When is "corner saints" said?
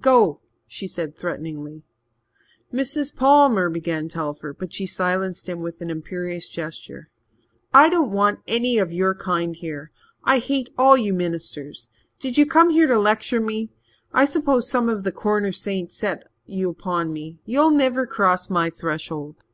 15.12-15.94